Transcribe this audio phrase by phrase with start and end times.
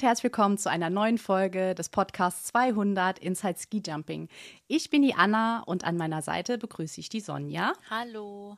[0.00, 4.28] und herzlich willkommen zu einer neuen Folge des Podcasts 200 Inside Ski Jumping.
[4.66, 7.74] Ich bin die Anna und an meiner Seite begrüße ich die Sonja.
[7.90, 8.56] Hallo.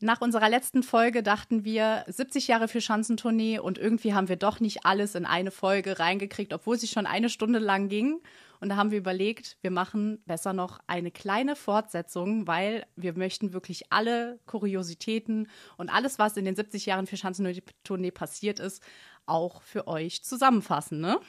[0.00, 4.60] Nach unserer letzten Folge dachten wir 70 Jahre für Schanzentournee und irgendwie haben wir doch
[4.60, 8.22] nicht alles in eine Folge reingekriegt, obwohl sie schon eine Stunde lang ging.
[8.60, 13.52] Und da haben wir überlegt, wir machen besser noch eine kleine Fortsetzung, weil wir möchten
[13.52, 18.82] wirklich alle Kuriositäten und alles, was in den 70 Jahren für Schanzentournee passiert ist,
[19.28, 21.20] auch für euch zusammenfassen, ne?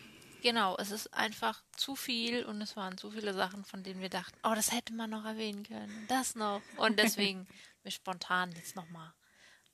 [0.41, 4.09] Genau, es ist einfach zu viel und es waren zu viele Sachen, von denen wir
[4.09, 6.61] dachten, oh, das hätte man noch erwähnen können, das noch.
[6.77, 7.47] Und deswegen
[7.83, 9.13] mir spontan jetzt nochmal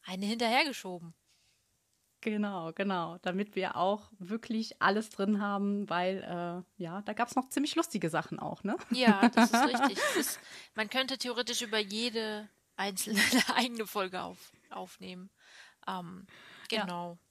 [0.04, 1.14] eine hinterhergeschoben.
[2.22, 7.36] Genau, genau, damit wir auch wirklich alles drin haben, weil äh, ja, da gab es
[7.36, 8.78] noch ziemlich lustige Sachen auch, ne?
[8.90, 10.00] Ja, das ist richtig.
[10.18, 10.40] Ist,
[10.74, 13.20] man könnte theoretisch über jede einzelne
[13.56, 15.30] eigene Folge auf, aufnehmen.
[15.88, 16.26] Ähm,
[16.68, 17.12] genau.
[17.12, 17.25] Ja.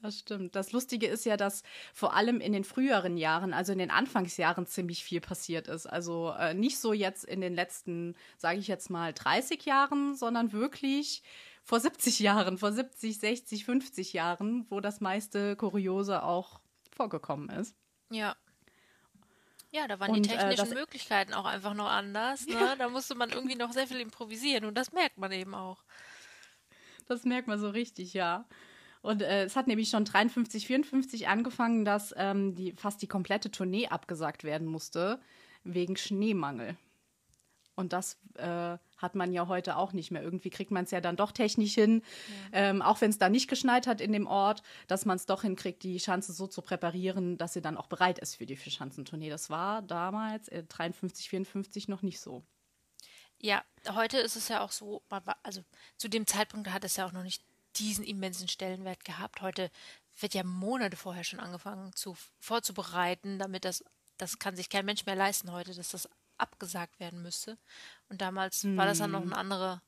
[0.00, 0.54] Das stimmt.
[0.54, 1.62] Das Lustige ist ja, dass
[1.92, 5.86] vor allem in den früheren Jahren, also in den Anfangsjahren, ziemlich viel passiert ist.
[5.86, 10.52] Also äh, nicht so jetzt in den letzten, sage ich jetzt mal, 30 Jahren, sondern
[10.52, 11.22] wirklich
[11.64, 17.74] vor 70 Jahren, vor 70, 60, 50 Jahren, wo das meiste Kuriose auch vorgekommen ist.
[18.10, 18.36] Ja.
[19.70, 22.46] Ja, da waren und, die äh, technischen äh, Möglichkeiten auch einfach noch anders.
[22.46, 22.74] Ne?
[22.78, 25.82] Da musste man irgendwie noch sehr viel improvisieren und das merkt man eben auch.
[27.06, 28.46] Das merkt man so richtig, ja.
[29.08, 33.50] Und äh, es hat nämlich schon 53, 54 angefangen, dass ähm, die, fast die komplette
[33.50, 35.18] Tournee abgesagt werden musste,
[35.64, 36.76] wegen Schneemangel.
[37.74, 40.22] Und das äh, hat man ja heute auch nicht mehr.
[40.22, 42.02] Irgendwie kriegt man es ja dann doch technisch hin,
[42.52, 42.68] ja.
[42.68, 45.40] ähm, auch wenn es da nicht geschneit hat in dem Ort, dass man es doch
[45.40, 49.30] hinkriegt, die Schanze so zu präparieren, dass sie dann auch bereit ist für die Vierschanzentournee.
[49.30, 52.42] Das war damals, äh, 53, 54, noch nicht so.
[53.40, 53.64] Ja,
[53.94, 55.00] heute ist es ja auch so,
[55.42, 55.62] also
[55.96, 57.42] zu dem Zeitpunkt hat es ja auch noch nicht
[57.78, 59.42] diesen immensen Stellenwert gehabt.
[59.42, 59.70] Heute
[60.20, 63.84] wird ja Monate vorher schon angefangen zu, vorzubereiten, damit das,
[64.16, 67.58] das kann sich kein Mensch mehr leisten heute, dass das abgesagt werden müsste.
[68.08, 68.76] Und damals hm.
[68.76, 69.38] war das dann noch eine hm.
[69.38, 69.82] andere,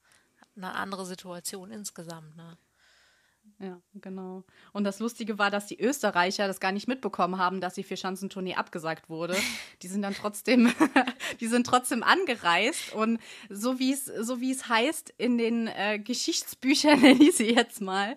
[0.57, 2.37] eine andere Situation insgesamt.
[2.37, 2.57] Ne?
[3.63, 4.45] Ja, genau.
[4.73, 8.55] Und das Lustige war, dass die Österreicher das gar nicht mitbekommen haben, dass die Vierschanzentournee
[8.55, 9.37] abgesagt wurde.
[9.83, 10.73] Die sind dann trotzdem,
[11.41, 15.99] die sind trotzdem angereist und so wie es, so wie es heißt in den äh,
[15.99, 18.15] Geschichtsbüchern, nenne ich sie jetzt mal,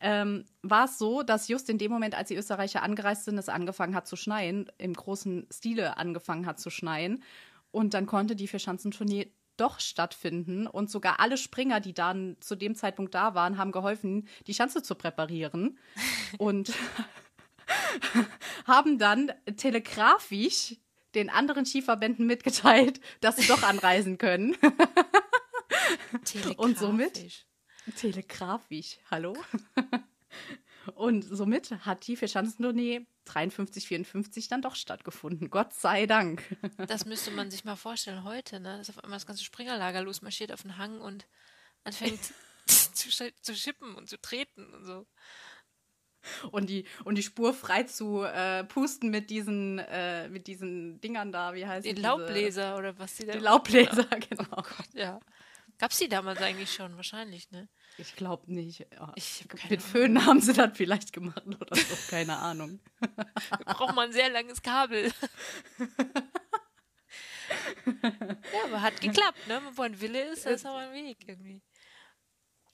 [0.00, 3.48] ähm, war es so, dass just in dem Moment, als die Österreicher angereist sind, es
[3.48, 7.24] angefangen hat zu schneien, im großen Stile angefangen hat zu schneien.
[7.72, 10.66] Und dann konnte die Vierschanzentournee doch stattfinden.
[10.66, 14.82] Und sogar alle Springer, die dann zu dem Zeitpunkt da waren, haben geholfen, die Schanze
[14.82, 15.78] zu präparieren.
[16.38, 16.72] und
[18.66, 20.76] haben dann telegrafisch
[21.14, 24.56] den anderen Skiverbänden mitgeteilt, dass sie doch anreisen können.
[26.56, 27.46] und somit
[27.96, 29.36] telegrafisch, hallo?
[30.94, 35.50] Und somit hat die Vierschanzentournee 53, 54 dann doch stattgefunden.
[35.50, 36.42] Gott sei Dank.
[36.76, 38.78] Das müsste man sich mal vorstellen heute, ne?
[38.78, 41.26] Dass auf einmal das ganze Springerlager losmarschiert auf den Hang und
[41.84, 42.20] anfängt
[42.66, 45.06] zu, zu schippen und zu treten und so.
[46.50, 51.32] Und die, und die Spur frei zu äh, pusten mit diesen, äh, mit diesen Dingern
[51.32, 53.32] da, wie heißt Die Laubbläser oder was die da.
[53.32, 54.44] Die Laubbläser, genau.
[54.52, 55.20] Oh Gott, ja.
[55.78, 56.96] Gab's die damals eigentlich schon?
[56.96, 57.68] Wahrscheinlich, ne?
[57.96, 58.86] Ich glaube nicht.
[58.92, 62.80] Ja, ich mit Föhn haben sie das vielleicht gemacht oder so, keine Ahnung.
[63.66, 65.12] Braucht man ein sehr langes Kabel.
[67.86, 69.60] ja, aber hat geklappt, ne?
[69.74, 71.62] Wo ein Wille ist, da ist auch ein Weg irgendwie.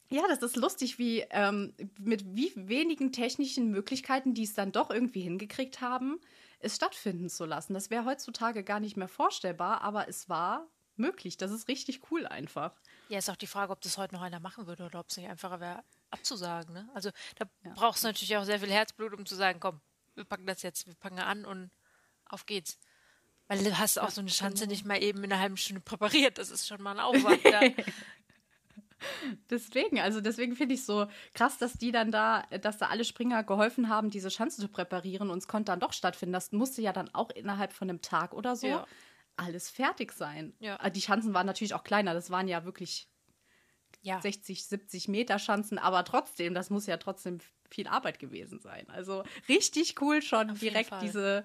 [0.09, 4.91] Ja, das ist lustig, wie ähm, mit wie wenigen technischen Möglichkeiten, die es dann doch
[4.91, 6.19] irgendwie hingekriegt haben,
[6.59, 7.75] es stattfinden zu lassen.
[7.75, 10.67] Das wäre heutzutage gar nicht mehr vorstellbar, aber es war
[10.97, 11.37] möglich.
[11.37, 12.75] Das ist richtig cool einfach.
[13.11, 15.17] Ja, ist auch die Frage, ob das heute noch einer machen würde oder ob es
[15.17, 15.83] nicht einfacher wäre,
[16.13, 16.73] abzusagen.
[16.73, 16.89] Ne?
[16.95, 17.73] Also da ja.
[17.75, 19.81] brauchst du natürlich auch sehr viel Herzblut, um zu sagen, komm,
[20.15, 21.73] wir packen das jetzt, wir packen an und
[22.27, 22.79] auf geht's.
[23.49, 24.71] Weil du hast auch so eine Chance genau.
[24.71, 26.39] nicht mal eben in einer halben Stunde präpariert.
[26.39, 27.43] Das ist schon mal ein Aufwand.
[27.43, 27.63] ja.
[29.49, 33.43] Deswegen, also deswegen finde ich so krass, dass die dann da, dass da alle Springer
[33.45, 36.35] geholfen haben, diese Chance zu präparieren und es konnte dann doch stattfinden.
[36.35, 38.87] Das musste ja dann auch innerhalb von einem Tag oder so ja
[39.41, 40.55] alles fertig sein.
[40.61, 40.79] Ja.
[40.81, 43.09] Ah, die Schanzen waren natürlich auch kleiner, das waren ja wirklich
[44.03, 44.21] ja.
[44.21, 47.39] 60, 70 Meter Schanzen, aber trotzdem, das muss ja trotzdem
[47.71, 48.89] viel Arbeit gewesen sein.
[48.89, 51.45] Also richtig cool schon Auf direkt diese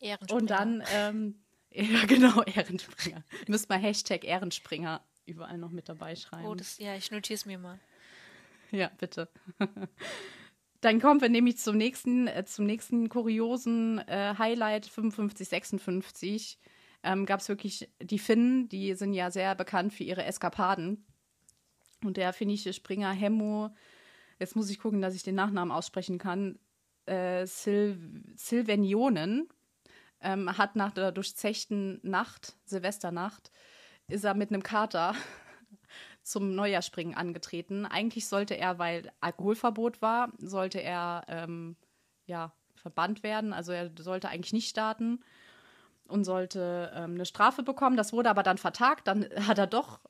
[0.00, 0.40] Ehrenspringer.
[0.40, 3.24] Und dann, ähm, ja genau, Ehrenspringer.
[3.46, 6.46] Müsst mal Hashtag Ehrenspringer überall noch mit dabei schreiben.
[6.46, 7.78] Oh, das, ja, ich notiere es mir mal.
[8.70, 9.28] Ja, bitte.
[10.80, 16.58] Dann kommen wir nämlich zum nächsten, äh, zum nächsten kuriosen äh, Highlight 55, 56.
[17.02, 21.04] Ähm, Gab es wirklich die Finnen, die sind ja sehr bekannt für ihre Eskapaden.
[22.02, 23.70] Und der finnische Springer Hemmo
[24.40, 26.58] jetzt muss ich gucken, dass ich den Nachnamen aussprechen kann,
[27.06, 27.94] äh, Sil
[28.34, 29.48] Silvenionen,
[30.20, 33.52] ähm, hat nach der durchzechten Nacht, Silvesternacht,
[34.08, 35.14] ist er mit einem Kater
[36.22, 37.86] zum Neujahrspringen angetreten.
[37.86, 41.76] Eigentlich sollte er, weil Alkoholverbot war, sollte er ähm,
[42.26, 43.52] ja verbannt werden.
[43.52, 45.20] Also er sollte eigentlich nicht starten
[46.08, 47.96] und sollte ähm, eine Strafe bekommen.
[47.96, 49.06] Das wurde aber dann vertagt.
[49.06, 50.00] Dann hat er doch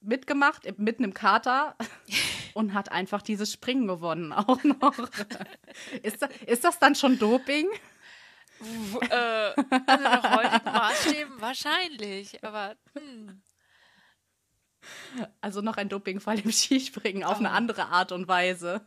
[0.00, 1.76] mitgemacht, mitten im Kater
[2.54, 4.96] und hat einfach dieses Springen gewonnen auch noch.
[6.02, 7.66] ist, das, ist das dann schon Doping?
[9.10, 9.52] äh,
[9.86, 13.42] also nach heutigen Maßstäben wahrscheinlich, aber hm.
[15.40, 17.40] Also noch ein Dopingfall im Skispringen auf oh.
[17.40, 18.80] eine andere Art und Weise.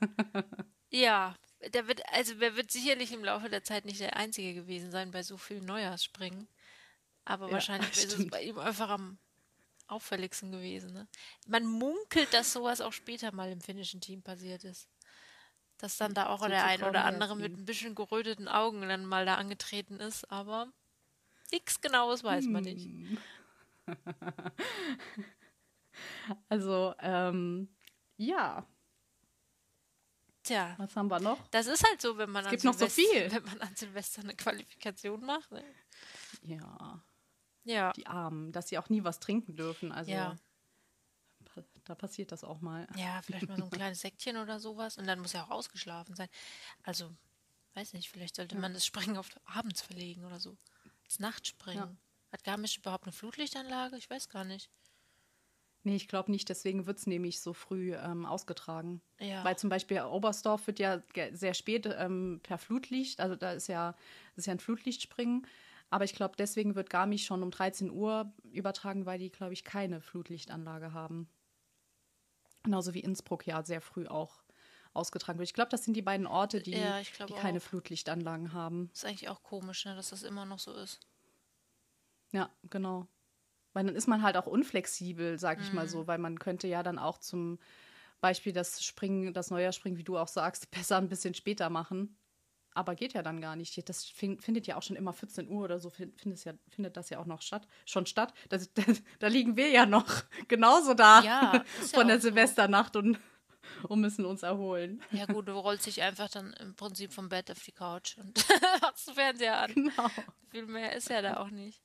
[0.90, 1.36] ja,
[1.74, 5.12] der wird, also wer wird sicherlich im Laufe der Zeit nicht der Einzige gewesen sein
[5.12, 6.48] bei so vielen Neujahrsspringen.
[7.25, 9.18] Aber ja, wahrscheinlich ist es bei ihm einfach am
[9.88, 10.94] auffälligsten gewesen.
[10.94, 11.07] Ne?
[11.48, 14.88] Man munkelt, dass sowas auch später mal im finnischen Team passiert ist.
[15.78, 19.06] Dass dann da auch so der ein oder andere mit ein bisschen geröteten Augen dann
[19.06, 20.72] mal da angetreten ist, aber
[21.52, 22.90] nichts Genaues weiß man nicht.
[26.48, 27.69] Also, ähm,
[28.18, 28.66] ja.
[30.44, 30.74] Tja.
[30.78, 31.48] Was haben wir noch?
[31.50, 33.31] Das ist halt so, wenn man, es gibt noch so viel.
[33.31, 35.51] wenn man an Silvester eine Qualifikation macht.
[35.51, 35.63] Ne?
[36.42, 37.04] Ja.
[37.63, 37.94] Ja.
[37.94, 39.92] Die Armen, dass sie auch nie was trinken dürfen.
[39.92, 40.36] Also ja.
[41.84, 42.88] da passiert das auch mal.
[42.95, 44.98] Ja, vielleicht mal so ein kleines Säckchen oder sowas.
[44.98, 46.30] Und dann muss er auch ausgeschlafen sein.
[46.84, 47.12] Also,
[47.75, 48.62] weiß nicht, vielleicht sollte ja.
[48.62, 50.57] man das Springen auf abends verlegen oder so.
[51.06, 51.84] Das Nachtspringen.
[51.84, 51.95] Ja.
[52.31, 53.98] Hat Garmisch überhaupt eine Flutlichtanlage?
[53.98, 54.69] Ich weiß gar nicht.
[55.84, 56.50] Nee, ich glaube nicht.
[56.50, 59.02] Deswegen wird es nämlich so früh ähm, ausgetragen.
[59.20, 59.44] Ja.
[59.44, 63.94] Weil zum Beispiel Oberstdorf wird ja sehr spät ähm, per Flutlicht, also da ist ja,
[64.36, 65.48] das ist ja ein Flutlichtspringen.
[65.90, 69.64] Aber ich glaube, deswegen wird Garmisch schon um 13 Uhr übertragen, weil die, glaube ich,
[69.64, 71.28] keine Flutlichtanlage haben.
[72.64, 74.44] Genauso wie Innsbruck ja sehr früh auch
[74.94, 75.48] ausgetragen wird.
[75.48, 78.92] Ich glaube, das sind die beiden Orte, die, ja, die keine Flutlichtanlagen haben.
[78.94, 81.00] Ist eigentlich auch komisch, ne, dass das immer noch so ist.
[82.31, 83.08] Ja, genau.
[83.74, 85.75] Weil dann ist man halt auch unflexibel, sag ich mhm.
[85.75, 87.60] mal so, weil man könnte ja dann auch zum
[88.21, 92.18] Beispiel das Springen, das Neujahrspringen, wie du auch sagst, besser ein bisschen später machen.
[92.74, 93.89] Aber geht ja dann gar nicht.
[93.89, 97.19] Das findet ja auch schon immer 14 Uhr oder so, findet, ja, findet das ja
[97.19, 98.33] auch noch statt, schon statt.
[98.48, 100.06] Das, das, da liegen wir ja noch
[100.48, 103.19] genauso da ja, von der Silvesternacht und,
[103.88, 105.01] und müssen uns erholen.
[105.12, 108.45] Ja gut, du rollst dich einfach dann im Prinzip vom Bett auf die Couch und
[108.81, 109.74] machst den Fernseher an.
[109.74, 110.10] Genau.
[110.50, 111.81] Viel mehr ist ja da auch nicht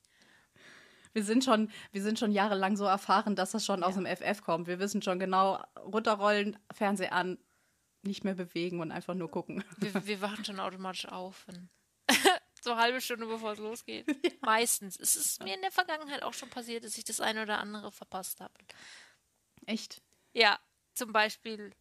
[1.15, 3.87] wir sind schon, wir sind schon jahrelang so erfahren, dass das schon ja.
[3.87, 4.67] aus dem FF kommt.
[4.67, 7.39] Wir wissen schon genau, runterrollen, Fernseher an,
[8.03, 9.65] nicht mehr bewegen und einfach nur gucken.
[9.79, 11.47] Wir, wir wachen schon automatisch auf.
[12.63, 14.07] so eine halbe Stunde bevor es losgeht.
[14.25, 14.31] Ja.
[14.51, 14.99] Meistens.
[15.01, 17.91] Es ist mir in der Vergangenheit auch schon passiert, dass ich das eine oder andere
[17.91, 18.53] verpasst habe.
[19.65, 20.03] Echt?
[20.35, 20.59] Ja,
[20.93, 21.73] zum Beispiel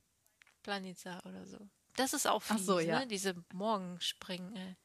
[0.62, 1.58] Planica oder so.
[1.98, 3.00] Das ist auch fies, so, ja.
[3.00, 3.08] ne?
[3.08, 4.78] Diese Morgenspringen.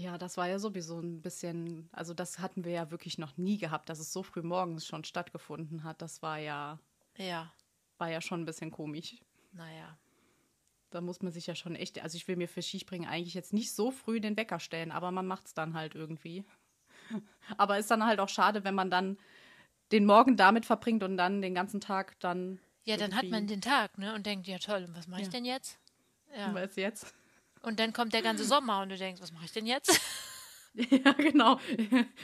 [0.00, 3.58] Ja, das war ja sowieso ein bisschen, also das hatten wir ja wirklich noch nie
[3.58, 6.00] gehabt, dass es so früh morgens schon stattgefunden hat.
[6.00, 6.78] Das war ja,
[7.18, 7.52] ja,
[7.98, 9.16] war ja schon ein bisschen komisch.
[9.52, 9.98] Naja.
[10.88, 13.52] Da muss man sich ja schon echt, also ich will mir für Skispringen eigentlich jetzt
[13.52, 16.44] nicht so früh den Wecker stellen, aber man macht es dann halt irgendwie.
[17.58, 19.18] aber ist dann halt auch schade, wenn man dann
[19.92, 22.58] den Morgen damit verbringt und dann den ganzen Tag dann.
[22.84, 24.14] Ja, dann hat man den Tag, ne?
[24.14, 25.32] Und denkt, ja toll, und was mache ich ja.
[25.32, 25.78] denn jetzt?
[26.34, 26.54] Ja.
[26.54, 27.14] Was jetzt?
[27.62, 30.00] Und dann kommt der ganze Sommer und du denkst, was mache ich denn jetzt?
[30.72, 31.58] Ja, genau.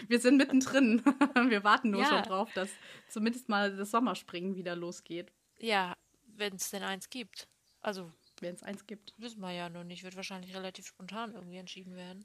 [0.06, 1.02] Wir sind mittendrin.
[1.48, 2.08] Wir warten nur ja.
[2.08, 2.70] schon drauf, dass
[3.08, 5.32] zumindest mal das Sommerspringen wieder losgeht.
[5.58, 7.48] Ja, wenn es denn eins gibt.
[7.80, 8.12] Also.
[8.38, 9.14] Wenn es eins gibt.
[9.18, 10.04] Wissen wir ja noch nicht.
[10.04, 12.24] Wird wahrscheinlich relativ spontan irgendwie entschieden werden.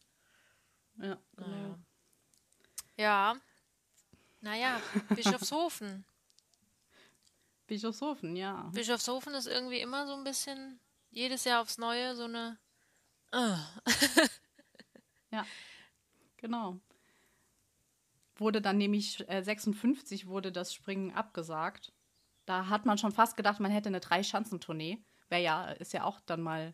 [0.97, 1.49] Ja, genau.
[1.49, 1.79] Naja.
[2.97, 3.35] Ja.
[4.41, 6.05] Naja, Bischofshofen.
[7.67, 8.69] Bischofshofen, ja.
[8.73, 12.57] Bischofshofen ist irgendwie immer so ein bisschen jedes Jahr aufs Neue so eine
[13.31, 13.59] Ah.
[15.31, 15.45] ja,
[16.37, 16.79] genau.
[18.35, 21.93] Wurde dann nämlich äh, 56 wurde das Springen abgesagt.
[22.45, 25.03] Da hat man schon fast gedacht, man hätte eine Drei-Schanzentournee.
[25.29, 26.73] Wäre ja, ist ja auch dann mal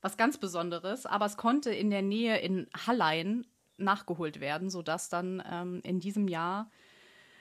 [0.00, 1.06] was ganz Besonderes.
[1.06, 3.46] Aber es konnte in der Nähe in Hallein
[3.76, 6.70] nachgeholt werden, sodass dann ähm, in diesem Jahr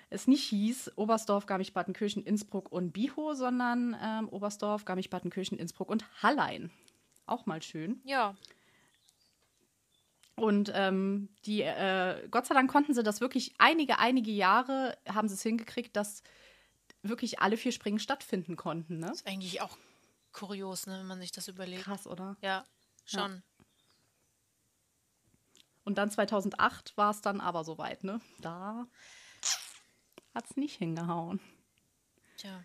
[0.10, 6.70] es nicht hieß Oberstdorf, Garmisch-Partenkirchen, Innsbruck und Biho, sondern ähm, Oberstdorf, Garmisch-Partenkirchen, Innsbruck und Hallein.
[7.32, 8.02] Auch mal schön.
[8.04, 8.36] Ja.
[10.36, 15.30] Und ähm, die, äh, Gott sei Dank konnten sie das wirklich einige, einige Jahre haben
[15.30, 16.24] sie es hingekriegt, dass
[17.04, 19.00] wirklich alle vier Springen stattfinden konnten.
[19.00, 19.08] Ne?
[19.08, 19.78] Das ist eigentlich auch
[20.34, 21.84] kurios, ne, wenn man sich das überlegt.
[21.84, 22.36] Krass, oder?
[22.42, 22.66] Ja,
[23.06, 23.32] schon.
[23.32, 23.66] Ja.
[25.86, 28.20] Und dann 2008 war es dann aber soweit, ne?
[28.40, 28.88] Da
[30.36, 31.40] hat es nicht hingehauen.
[32.36, 32.64] Tja.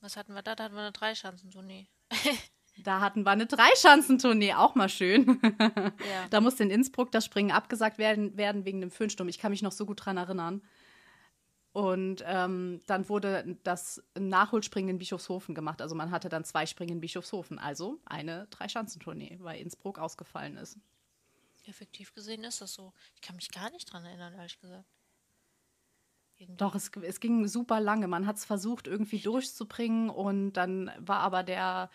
[0.00, 0.54] Was hatten wir da?
[0.54, 1.88] Da hatten wir eine Dreischanzentournee.
[2.78, 5.40] Da hatten wir eine Dreischanzentournee, auch mal schön.
[5.42, 5.92] Ja.
[6.30, 9.28] Da musste in Innsbruck das Springen abgesagt werden, werden wegen dem Föhnsturm.
[9.28, 10.62] Ich kann mich noch so gut dran erinnern.
[11.72, 15.82] Und ähm, dann wurde das Nachholspringen in Bischofshofen gemacht.
[15.82, 17.58] Also man hatte dann zwei Springen in Bischofshofen.
[17.58, 20.78] Also eine Dreischanzentournee, weil Innsbruck ausgefallen ist.
[21.66, 22.92] Effektiv gesehen ist das so.
[23.14, 24.86] Ich kann mich gar nicht dran erinnern, ehrlich gesagt.
[26.56, 28.08] Doch, es, es ging super lange.
[28.08, 31.90] Man hat es versucht, irgendwie durchzubringen und dann war aber der,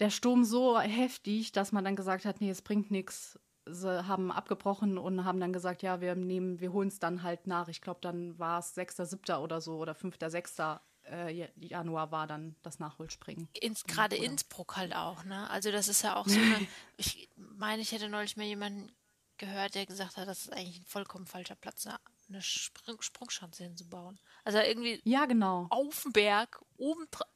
[0.00, 3.38] der Sturm so heftig, dass man dann gesagt hat, nee, es bringt nichts.
[3.66, 7.46] Sie haben abgebrochen und haben dann gesagt, ja, wir nehmen, wir holen es dann halt
[7.46, 7.68] nach.
[7.68, 9.36] Ich glaube, dann war es 6., 7.
[9.38, 10.56] oder so oder 5., 6.
[11.06, 13.48] Äh, Januar war dann das Nachholspringen.
[13.60, 15.48] Ins, gerade oder- Innsbruck halt auch, ne?
[15.50, 16.66] Also das ist ja auch so eine.
[16.98, 18.90] Ich meine, ich hätte neulich mal jemanden
[19.38, 21.86] gehört, der gesagt hat, das ist eigentlich ein vollkommen falscher Platz,
[22.34, 24.18] eine, Sprung, Sprungschanze hinzubauen.
[24.44, 25.66] Also irgendwie Ja, genau.
[25.70, 27.28] auf dem Berg, oben drauf.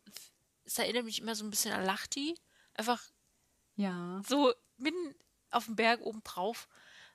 [0.64, 2.34] Es erinnert mich immer so ein bisschen an Lachti.
[2.74, 3.02] Einfach
[3.76, 4.20] Ja.
[4.28, 5.14] so mitten
[5.50, 6.68] auf dem Berg oben drauf.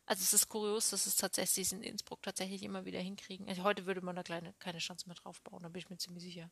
[0.06, 3.48] Also es ist kurios, dass es tatsächlich in Innsbruck tatsächlich immer wieder hinkriegen.
[3.48, 5.98] Also heute würde man da kleine, keine Chance mehr drauf bauen, da bin ich mir
[5.98, 6.50] ziemlich sicher.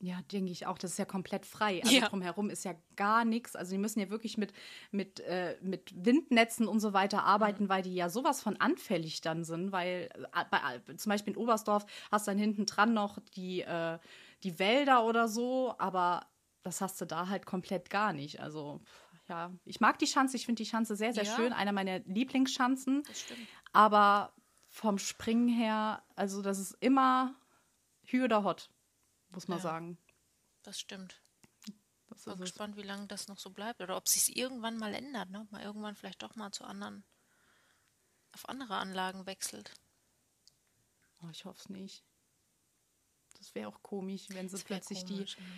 [0.00, 0.78] Ja, denke ich auch.
[0.78, 1.82] Das ist ja komplett frei.
[1.82, 2.08] Also Ja.
[2.08, 3.56] drumherum ist ja gar nichts.
[3.56, 4.52] Also die müssen ja wirklich mit,
[4.92, 7.68] mit, äh, mit Windnetzen und so weiter arbeiten, Mhm.
[7.68, 9.72] weil die ja sowas von anfällig dann sind.
[9.72, 13.62] Weil äh, bei, äh, zum Beispiel in Oberstdorf hast du dann hinten dran noch die,
[13.62, 13.98] äh,
[14.44, 16.26] die Wälder oder so, aber
[16.62, 18.40] das hast du da halt komplett gar nicht.
[18.40, 18.80] Also
[19.28, 20.36] ja, ich mag die Schanze.
[20.36, 21.34] Ich finde die Schanze sehr, sehr Ja.
[21.34, 21.52] schön.
[21.52, 23.02] Einer meiner Lieblingsschanzen.
[23.02, 23.48] Das stimmt.
[23.72, 24.32] Aber
[24.68, 27.34] vom Springen her, also das ist immer
[28.04, 28.70] Hü oder Hot,
[29.30, 29.62] muss man Ja.
[29.62, 29.98] sagen.
[30.62, 31.20] Das stimmt.
[32.08, 32.50] Das Bin ist es.
[32.50, 35.40] gespannt, wie lange das noch so bleibt oder ob sich irgendwann mal ändert, ne?
[35.40, 37.04] Ob man irgendwann vielleicht doch mal zu anderen,
[38.32, 39.72] auf andere Anlagen wechselt.
[41.22, 42.04] Oh, ich hoffe es nicht.
[43.38, 45.48] Das wäre auch komisch, wenn sie plötzlich komisch, die, ne?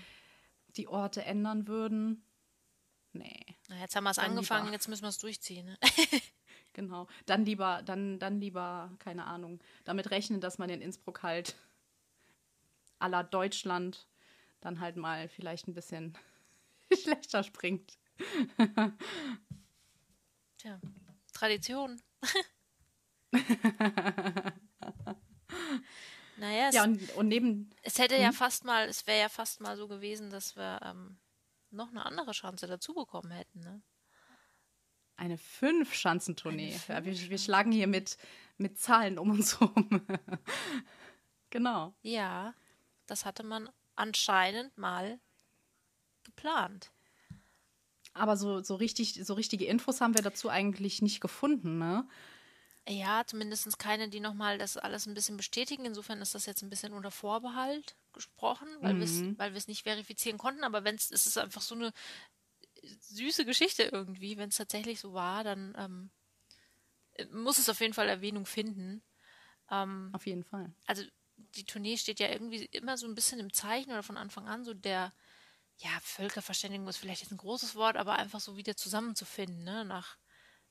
[0.77, 2.25] die Orte ändern würden.
[3.13, 4.75] Nee, Na, jetzt haben wir es angefangen, lieber.
[4.75, 5.67] jetzt müssen wir es durchziehen.
[5.67, 5.79] Ne?
[6.73, 7.09] genau.
[7.27, 11.57] Dann lieber, dann, dann lieber, keine Ahnung, damit rechnen, dass man in Innsbruck halt
[13.01, 14.07] aller Deutschland
[14.61, 16.17] dann halt mal vielleicht ein bisschen
[17.03, 17.99] schlechter springt.
[20.59, 20.81] Tja,
[21.33, 22.01] Tradition.
[26.37, 29.61] naja, es, Ja, und, und neben, es hätte ja fast mal, es wäre ja fast
[29.61, 31.19] mal so gewesen, dass wir ähm,
[31.71, 33.61] noch eine andere Chance dazu bekommen hätten.
[33.61, 33.83] Ne?
[35.21, 36.75] eine Fünf-Schanzentournee.
[36.89, 38.17] Eine Ja, wir, wir schlagen hier mit,
[38.57, 40.07] mit Zahlen um uns rum.
[41.51, 41.95] genau.
[42.03, 42.55] Ja,
[43.11, 45.19] das hatte man anscheinend mal
[46.25, 46.91] geplant.
[48.13, 52.09] Aber so, so, richtig, so richtige Infos haben wir dazu eigentlich nicht gefunden, ne?
[52.89, 55.85] Ja, zumindest keine, die nochmal das alles ein bisschen bestätigen.
[55.85, 59.69] Insofern ist das jetzt ein bisschen unter Vorbehalt gesprochen, weil wir es weil wir es
[59.69, 60.65] nicht verifizieren konnten.
[60.65, 61.93] Aber wenn es es ist einfach so eine
[62.83, 64.37] süße Geschichte irgendwie.
[64.37, 66.11] Wenn es tatsächlich so war, dann ähm,
[67.13, 69.03] äh, muss es auf jeden Fall Erwähnung finden.
[69.71, 70.73] Ähm, Auf jeden Fall.
[70.87, 71.05] also
[71.57, 74.65] die Tournee steht ja irgendwie immer so ein bisschen im Zeichen oder von Anfang an
[74.65, 75.13] so der,
[75.79, 79.85] ja, Völkerverständigung ist vielleicht jetzt ein großes Wort, aber einfach so wieder zusammenzufinden, ne?
[79.85, 80.19] Nach,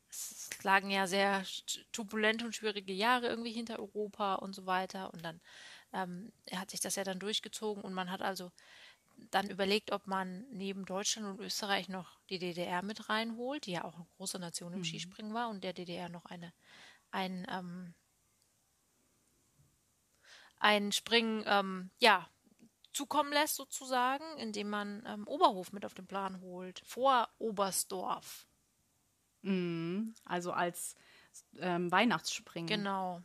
[0.09, 1.45] es lagen ja sehr
[1.91, 5.41] turbulente und schwierige Jahre irgendwie hinter Europa und so weiter und dann
[5.93, 8.51] ähm, hat sich das ja dann durchgezogen und man hat also
[9.31, 13.83] dann überlegt, ob man neben Deutschland und Österreich noch die DDR mit reinholt, die ja
[13.83, 16.53] auch eine große Nation im Skispringen war und der DDR noch eine
[17.11, 17.93] ein ähm,
[20.59, 22.27] ein Springen ähm, ja
[22.93, 28.45] zukommen lässt sozusagen, indem man ähm, Oberhof mit auf den Plan holt vor Oberstdorf.
[29.41, 30.13] Mhm.
[30.25, 30.95] Also als
[31.59, 32.67] ähm, Weihnachtsspringen.
[32.67, 33.21] Genau.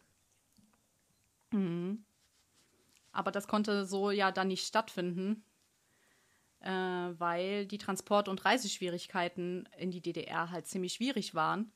[3.12, 5.44] Aber das konnte so ja dann nicht stattfinden,
[6.60, 11.72] äh, weil die Transport- und Reiseschwierigkeiten in die DDR halt ziemlich schwierig waren.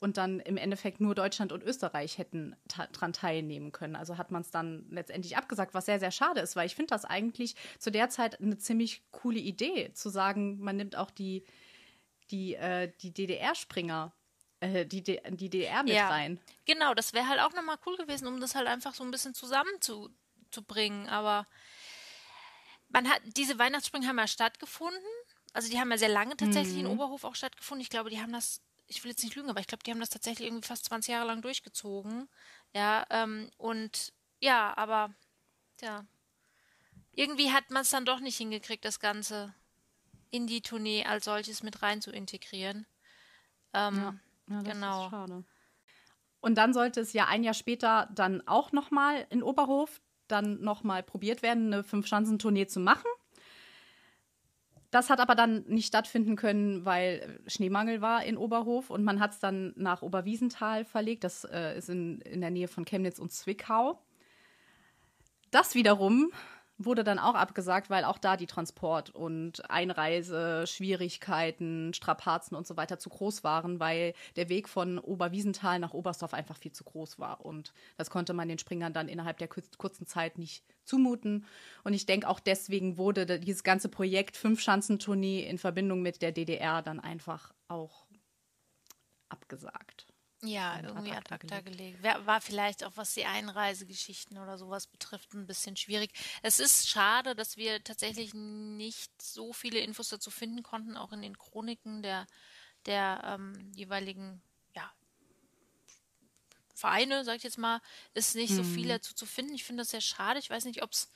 [0.00, 3.96] Und dann im Endeffekt nur Deutschland und Österreich hätten dran teilnehmen können.
[3.96, 6.88] Also hat man es dann letztendlich abgesagt, was sehr, sehr schade ist, weil ich finde
[6.88, 11.44] das eigentlich zu der Zeit eine ziemlich coole Idee, zu sagen, man nimmt auch die,
[12.30, 14.12] die, äh, die DDR-Springer,
[14.60, 16.08] äh, die, D die DDR mit Ja.
[16.08, 16.40] rein.
[16.64, 19.34] Genau, das wäre halt auch nochmal cool gewesen, um das halt einfach so ein bisschen
[19.34, 21.06] zusammenzubringen.
[21.06, 21.12] Zu.
[21.12, 21.46] Aber
[22.88, 25.00] man hat, diese Weihnachtssprünge haben ja stattgefunden.
[25.52, 27.82] Also die haben ja sehr lange tatsächlich in Oberhof auch stattgefunden.
[27.82, 30.00] Ich glaube, die haben das, ich will jetzt nicht lügen, aber ich glaube, die haben
[30.00, 32.28] das tatsächlich irgendwie fast 20 Jahre lang durchgezogen.
[32.74, 35.14] Ja, ähm, und ja, aber
[35.80, 36.04] ja,
[37.12, 39.54] irgendwie hat man es dann doch nicht hingekriegt, das Ganze
[40.30, 42.86] in die Tournee als solches mit rein zu integrieren.
[43.72, 44.14] Ähm, Ja,
[44.48, 45.04] ja das genau.
[45.04, 45.44] ist schade.
[46.40, 51.02] Und dann sollte es ja ein Jahr später dann auch nochmal in Oberhof dann nochmal
[51.02, 53.06] probiert werden, eine Fünf-Schanzentournee zu machen.
[54.90, 59.32] Das hat aber dann nicht stattfinden können, weil Schneemangel war in Oberhof und man hat
[59.32, 61.22] es dann nach Oberwiesenthal verlegt.
[61.22, 64.02] Das äh, ist in, in der Nähe von Chemnitz und Zwickau.
[65.52, 66.32] Das wiederum
[66.84, 72.98] wurde dann auch abgesagt, weil auch da die Transport- und Einreiseschwierigkeiten, Strapazen und so weiter
[72.98, 77.44] zu groß waren, weil der Weg von Oberwiesenthal nach Oberstdorf einfach viel zu groß war.
[77.44, 81.46] Und das konnte man den Springern dann innerhalb der kurzen Zeit nicht zumuten.
[81.84, 86.82] Und ich denke, auch deswegen wurde dieses ganze Projekt Fünf-Schanzentournee in Verbindung mit der DDR
[86.82, 88.06] dann einfach auch
[89.28, 90.09] abgesagt.
[90.42, 92.00] Ja, irgendwie ad acta gelegt.
[92.02, 92.26] gelegt.
[92.26, 96.12] War vielleicht auch, was die Einreisegeschichten oder sowas betrifft, ein bisschen schwierig.
[96.42, 101.20] Es ist schade, dass wir tatsächlich nicht so viele Infos dazu finden konnten, auch in
[101.20, 102.26] den Chroniken der,
[102.86, 104.40] der ähm, jeweiligen
[104.74, 104.90] ja,
[106.74, 107.82] Vereine, sag ich jetzt mal,
[108.14, 108.90] ist nicht so viel mhm.
[108.90, 109.54] dazu zu finden.
[109.54, 110.38] Ich finde das sehr schade.
[110.38, 111.10] Ich weiß nicht, ob es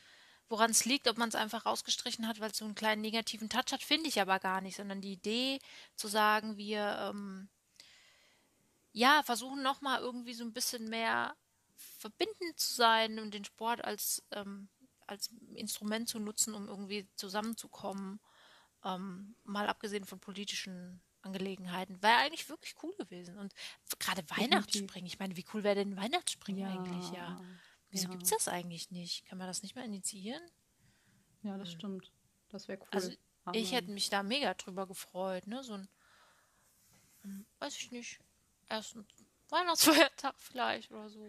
[0.51, 3.49] woran es liegt, ob man es einfach rausgestrichen hat, weil es so einen kleinen negativen
[3.49, 5.59] Touch hat, finde ich aber gar nicht, sondern die Idee
[5.97, 7.49] zu sagen, wir ähm,
[8.95, 11.37] ja, versuchen nochmal irgendwie so ein bisschen mehr
[11.75, 14.69] verbindend zu sein und den Sport als, ähm,
[15.07, 18.21] als Instrument zu nutzen, um irgendwie zusammenzukommen.
[18.85, 22.03] Ähm, mal abgesehen von politischen Angelegenheiten.
[22.03, 23.37] Wäre eigentlich wirklich cool gewesen.
[23.37, 23.53] Und
[23.99, 26.69] gerade Weihnachtsspringen, ich meine, wie cool wäre denn Weihnachtsspringen ja.
[26.69, 27.41] eigentlich, ja.
[27.91, 28.11] Wieso ja.
[28.11, 29.27] gibt es das eigentlich nicht?
[29.27, 30.43] Kann man das nicht mehr initiieren?
[31.43, 31.79] Ja, das hm.
[31.79, 32.13] stimmt.
[32.49, 32.89] Das wäre cool.
[32.93, 33.11] Also
[33.53, 35.65] ich hätte mich da mega drüber gefreut, ne?
[35.65, 35.89] So ein,
[37.23, 38.21] hm, weiß ich nicht,
[38.69, 39.07] ersten
[39.51, 41.21] Weihnachtsfeiertag vielleicht oder so.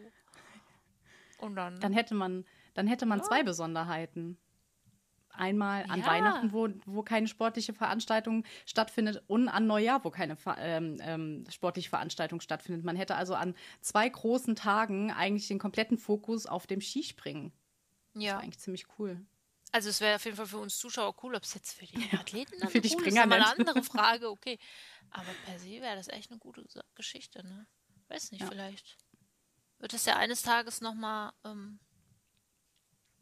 [1.39, 1.79] Und dann.
[1.79, 3.25] Dann hätte man, dann hätte man ja.
[3.25, 4.37] zwei Besonderheiten.
[5.37, 6.05] Einmal an ja.
[6.05, 11.89] Weihnachten, wo, wo keine sportliche Veranstaltung stattfindet, und an Neujahr, wo keine ähm, ähm, sportliche
[11.89, 12.85] Veranstaltung stattfindet.
[12.85, 17.51] Man hätte also an zwei großen Tagen eigentlich den kompletten Fokus auf dem Skispringen.
[18.13, 18.21] Ja.
[18.21, 19.25] Das ist eigentlich ziemlich cool.
[19.75, 21.97] Also es wäre auf jeden Fall für uns Zuschauer cool, ob es jetzt für die
[22.17, 24.57] Athleten dann für die cool Springer ist, mal eine andere Frage, okay.
[25.09, 27.67] Aber per se wäre das echt eine gute Geschichte, ne?
[28.07, 28.47] Weiß nicht, ja.
[28.47, 28.95] vielleicht
[29.79, 31.81] wird es ja eines Tages nochmal, ähm,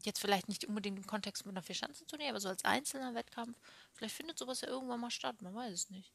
[0.04, 3.58] jetzt vielleicht nicht unbedingt im Kontext mit einer Vierschanzentournee, aber so als einzelner Wettkampf,
[3.92, 6.12] vielleicht findet sowas ja irgendwann mal statt, man weiß es nicht.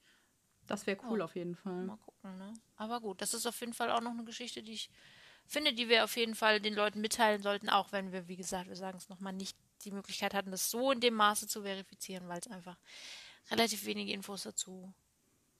[0.67, 1.83] Das wäre cool oh, auf jeden Fall.
[1.83, 2.53] Mal gucken, ne?
[2.77, 4.89] Aber gut, das ist auf jeden Fall auch noch eine Geschichte, die ich
[5.45, 8.69] finde, die wir auf jeden Fall den Leuten mitteilen sollten, auch wenn wir, wie gesagt,
[8.69, 12.27] wir sagen es nochmal, nicht die Möglichkeit hatten, das so in dem Maße zu verifizieren,
[12.27, 12.77] weil es einfach
[13.51, 14.93] relativ wenige Infos dazu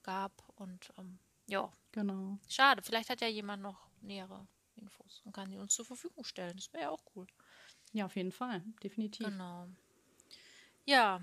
[0.04, 0.32] gab.
[0.56, 2.38] Und ähm, ja, genau.
[2.48, 6.56] Schade, vielleicht hat ja jemand noch nähere Infos und kann die uns zur Verfügung stellen.
[6.56, 7.28] Das wäre ja auch cool.
[7.92, 9.26] Ja, auf jeden Fall, definitiv.
[9.26, 9.68] Genau.
[10.86, 11.22] Ja.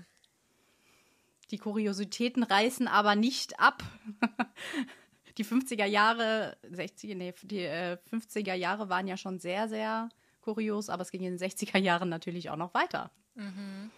[1.51, 3.83] Die Kuriositäten reißen aber nicht ab.
[5.37, 10.09] die 50er Jahre, 60, nee, die äh, 50er Jahre waren ja schon sehr, sehr
[10.47, 13.11] kurios, aber es ging in den 60er Jahren natürlich auch noch weiter.
[13.35, 13.91] Mhm.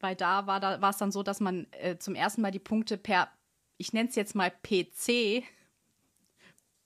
[0.00, 2.98] Weil da war da, es dann so, dass man äh, zum ersten Mal die Punkte
[2.98, 3.30] per,
[3.78, 5.44] ich nenne es jetzt mal PC,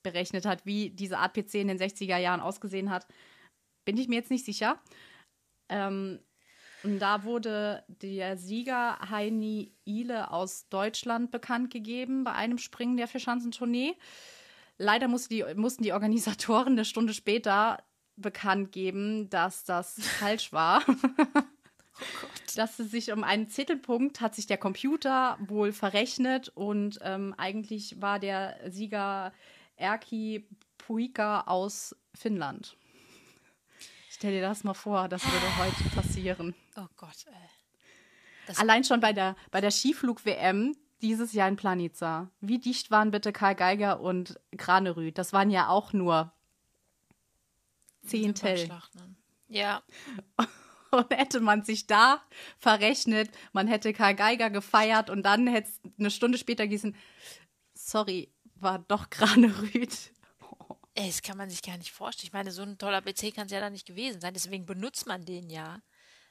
[0.03, 3.09] berechnet hat, wie diese Art PC in den 60er Jahren ausgesehen hat.
[3.85, 4.81] Bin ich mir jetzt nicht sicher.
[5.69, 6.21] Ähm,
[6.85, 13.09] und da wurde der Sieger Heini Ile aus Deutschland bekannt gegeben bei einem Springen der
[13.09, 13.95] Vierschanzentournee.
[14.79, 17.79] Leider musste die, mussten die Organisatoren eine Stunde später
[18.17, 20.83] bekannt geben, dass das falsch war.
[21.99, 22.27] Oh
[22.57, 28.03] dass es sich um einen Zettelpunkt hat sich der Computer wohl verrechnet und ähm, eigentlich
[28.03, 29.33] war der Sieger
[29.77, 30.47] Erki
[30.79, 32.77] Puika aus Finnland.
[34.11, 36.55] Stell dir das mal vor, das würde heute passieren.
[36.77, 37.49] Oh Gott, ey.
[38.47, 42.31] Das Allein schon bei der, bei der Skiflug-WM dieses Jahr in Planica.
[42.41, 45.19] Wie dicht waren bitte Karl Geiger und Granerüth?
[45.19, 46.33] Das waren ja auch nur
[48.07, 48.69] Zehntel.
[49.49, 49.83] Ja.
[50.91, 52.23] Und hätte man sich da
[52.59, 56.97] verrechnet, man hätte Karl Geiger gefeiert und dann hätte es eine Stunde später gießen,
[57.75, 60.13] sorry, war doch Granerüth.
[60.95, 62.29] Ey, das kann man sich gar nicht vorstellen.
[62.29, 64.33] Ich meine, so ein toller PC kann es ja da nicht gewesen sein.
[64.33, 65.83] Deswegen benutzt man den ja.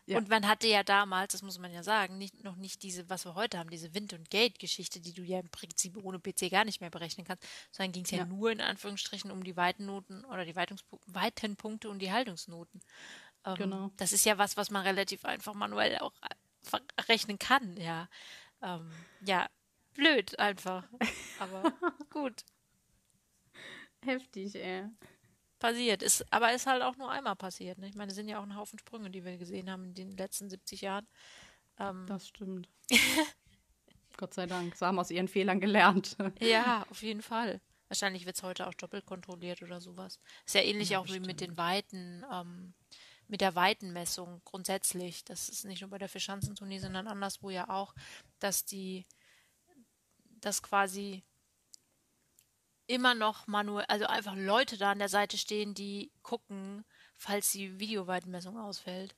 [0.07, 0.17] Ja.
[0.17, 3.25] Und man hatte ja damals, das muss man ja sagen, nicht, noch nicht diese, was
[3.25, 6.63] wir heute haben, diese Wind- und Gate-Geschichte, die du ja im Prinzip ohne PC gar
[6.63, 10.23] nicht mehr berechnen kannst, sondern ging es ja, ja, nur in Anführungsstrichen um die Weitennoten
[10.25, 12.81] oder die Weitenpunkte und die Haltungsnoten.
[13.45, 13.91] Ähm, genau.
[13.97, 16.13] Das ist ja was, was man relativ einfach manuell auch
[17.07, 18.07] rechnen kann, ja.
[18.61, 18.91] Ähm,
[19.25, 19.49] ja,
[19.95, 20.87] blöd einfach.
[21.39, 21.73] Aber
[22.11, 22.45] gut.
[24.03, 24.87] Heftig, ey
[25.65, 26.03] passiert.
[26.03, 27.77] Ist, aber ist halt auch nur einmal passiert.
[27.77, 27.87] Ne?
[27.87, 30.17] Ich meine, es sind ja auch ein Haufen Sprünge, die wir gesehen haben in den
[30.17, 31.07] letzten 70 Jahren.
[31.79, 32.69] Ähm, das stimmt.
[34.17, 34.75] Gott sei Dank.
[34.75, 36.17] Sie haben aus ihren Fehlern gelernt.
[36.39, 37.59] ja, auf jeden Fall.
[37.89, 40.19] Wahrscheinlich wird es heute auch doppelt kontrolliert oder sowas.
[40.45, 41.25] Ist ja ähnlich ja, auch bestimmt.
[41.25, 42.25] wie mit den Weiten.
[42.31, 42.73] Ähm,
[43.27, 45.23] mit der Weitenmessung grundsätzlich.
[45.25, 47.93] Das ist nicht nur bei der Vierschanzentournee, sondern anderswo ja auch,
[48.39, 49.05] dass die,
[50.41, 51.23] dass quasi
[52.87, 57.79] immer noch manuell, also einfach Leute da an der Seite stehen, die gucken, falls die
[57.79, 59.15] Videoweitenmessung ausfällt,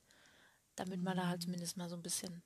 [0.76, 2.42] damit man da halt zumindest mal so ein bisschen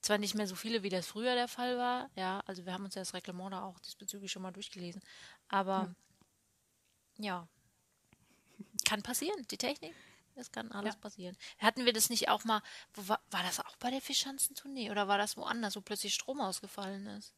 [0.00, 2.84] zwar nicht mehr so viele, wie das früher der Fall war, ja, also wir haben
[2.84, 5.00] uns ja das Reglement da auch diesbezüglich schon mal durchgelesen,
[5.48, 5.96] aber hm.
[7.18, 7.48] ja,
[8.84, 9.94] kann passieren, die Technik,
[10.34, 11.00] das kann alles ja.
[11.00, 11.36] passieren.
[11.58, 12.62] Hatten wir das nicht auch mal,
[12.94, 16.40] wo war, war das auch bei der Fischschanzentournee oder war das woanders, wo plötzlich Strom
[16.40, 17.32] ausgefallen ist?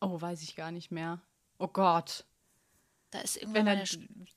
[0.00, 1.22] Oh, weiß ich gar nicht mehr.
[1.64, 2.26] Oh Gott.
[3.10, 4.28] Da ist irgendwann wenn dann,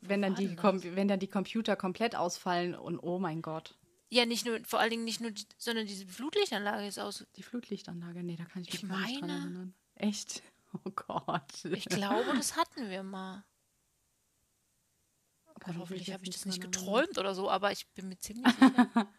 [0.00, 3.78] wenn dann, die, wenn dann die Computer komplett ausfallen und oh mein Gott.
[4.10, 7.24] Ja, nicht nur, vor allen Dingen nicht nur, sondern diese Flutlichtanlage ist aus.
[7.36, 9.74] Die Flutlichtanlage, nee, da kann ich mich ich gar nicht dran erinnern.
[9.94, 10.42] Echt?
[10.84, 11.64] Oh Gott.
[11.64, 13.42] Ich glaube, das hatten wir mal.
[15.60, 19.08] Gott, hoffentlich habe ich das nicht geträumt oder so, aber ich bin mir ziemlich sicher.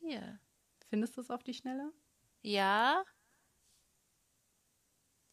[0.00, 0.40] Hier.
[0.88, 1.92] Findest du es auf die Schnelle?
[2.40, 3.04] Ja.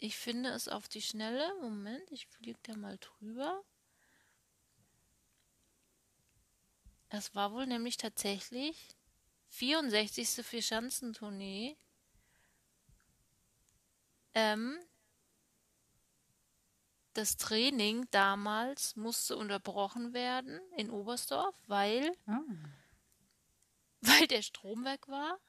[0.02, 1.54] Ich finde es auf die Schnelle.
[1.62, 3.62] Moment, ich fliege da mal drüber.
[7.10, 8.96] Es war wohl nämlich tatsächlich
[9.50, 10.46] 64.
[10.46, 11.76] Vierschanzentournee.
[14.34, 14.80] Ähm,
[17.12, 22.40] das Training damals musste unterbrochen werden in Oberstdorf, weil, ah.
[24.02, 25.40] weil der Strom weg war.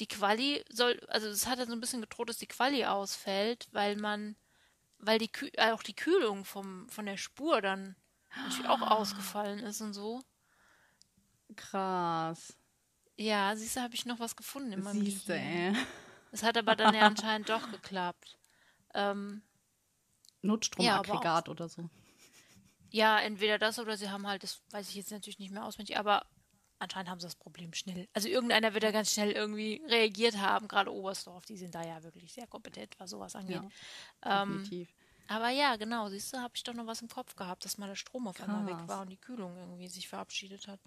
[0.00, 3.68] Die Quali soll, also es hat dann so ein bisschen gedroht, dass die Quali ausfällt,
[3.72, 4.36] weil man,
[4.98, 7.96] weil die äh, auch die Kühlung vom, von der Spur dann
[8.36, 10.22] natürlich auch ausgefallen ist und so.
[11.56, 12.56] Krass.
[13.16, 15.74] Ja, siehst du, habe ich noch was gefunden in meinem Siehste, ey.
[16.32, 18.36] Es hat aber dann ja anscheinend doch geklappt.
[18.92, 19.42] Ähm,
[20.42, 21.88] Notstromaggregat ja, oder so.
[22.90, 25.96] Ja, entweder das oder sie haben halt, das weiß ich jetzt natürlich nicht mehr auswendig,
[25.96, 26.26] aber
[26.78, 28.08] anscheinend haben sie das Problem schnell.
[28.12, 32.02] Also irgendeiner wird da ganz schnell irgendwie reagiert haben, gerade Oberstdorf, die sind da ja
[32.02, 33.62] wirklich sehr kompetent, was sowas angeht.
[34.24, 34.88] Ja, ähm, definitiv.
[35.28, 37.86] Aber ja, genau, siehst du, habe ich doch noch was im Kopf gehabt, dass mal
[37.86, 38.48] der Strom auf Krass.
[38.48, 40.80] einmal weg war und die Kühlung irgendwie sich verabschiedet hat.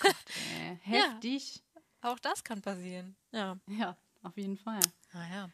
[0.00, 0.14] Gott,
[0.60, 1.62] ey, heftig.
[1.74, 3.16] Ja, auch das kann passieren.
[3.32, 3.58] Ja.
[3.66, 4.80] Ja, auf jeden Fall.
[5.12, 5.50] Ah ja.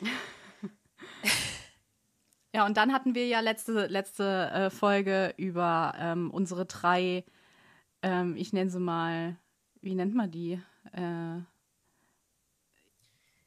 [2.52, 7.24] ja, und dann hatten wir ja letzte, letzte äh, Folge über ähm, unsere drei,
[8.02, 9.36] ähm, ich nenne sie mal,
[9.80, 10.60] wie nennt man die?
[10.92, 11.40] Äh,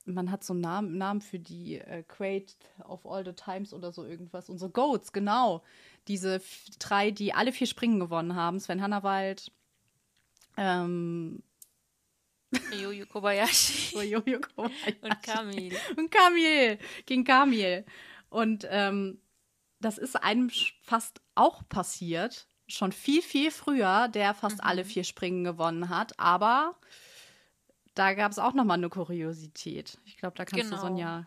[0.06, 2.56] man hat so einen Namen, Namen für die äh, Great
[2.88, 4.50] of All the Times oder so irgendwas.
[4.50, 5.63] Unsere Goats, genau.
[6.08, 6.41] Diese
[6.80, 8.60] drei, die alle vier Springen gewonnen haben.
[8.60, 9.52] Sven Hannawald,
[10.58, 11.44] ähm,
[12.72, 13.98] Jojo Kobayashi.
[14.10, 14.98] Jojo Kobayashi.
[15.02, 15.78] Und Kamil.
[15.98, 16.80] Und Kamil.
[17.06, 17.86] Gegen Kamil.
[18.30, 19.20] Und ähm,
[19.80, 20.50] das ist einem
[20.82, 22.48] fast auch passiert.
[22.67, 24.63] Schon viel, viel früher, der fast mhm.
[24.63, 26.19] alle vier Springen gewonnen hat.
[26.19, 26.75] Aber
[27.93, 29.97] da gab es auch noch mal eine Kuriosität.
[30.06, 30.75] Ich glaube, da kannst genau.
[30.75, 31.25] du Sonja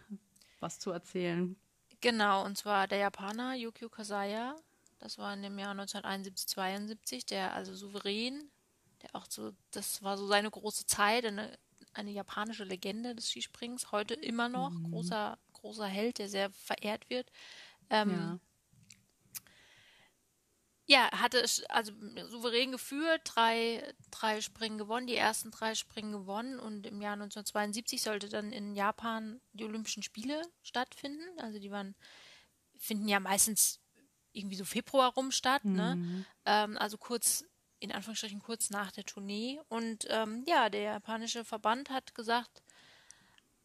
[0.60, 1.56] was zu erzählen.
[2.00, 4.54] Genau, und zwar der Japaner Yukio Kasaya.
[4.98, 8.50] Das war in dem Jahr 1971, 72, der also souverän,
[9.02, 11.56] der auch so, das war so seine große Zeit, eine,
[11.94, 14.90] eine japanische Legende des Skisprings, heute immer noch, mhm.
[14.90, 17.30] großer, großer Held, der sehr verehrt wird.
[17.90, 18.38] Ähm, ja.
[20.90, 21.92] Ja, hatte es also
[22.28, 28.00] souverän geführt, drei, drei Springen gewonnen, die ersten drei Springen gewonnen und im Jahr 1972
[28.00, 31.22] sollte dann in Japan die Olympischen Spiele stattfinden.
[31.40, 31.94] Also die waren,
[32.78, 33.80] finden ja meistens
[34.32, 35.96] irgendwie so Februar rum statt, ne?
[35.96, 36.16] mhm.
[36.16, 36.24] ne?
[36.46, 37.44] Ähm, also kurz,
[37.80, 39.60] in Anführungsstrichen kurz nach der Tournee.
[39.68, 42.62] Und ähm, ja, der japanische Verband hat gesagt,